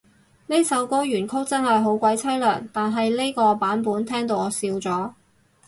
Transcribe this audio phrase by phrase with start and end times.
[0.47, 5.13] 呢首歌原曲真係好鬼淒涼，但係呢個版本聽到我笑咗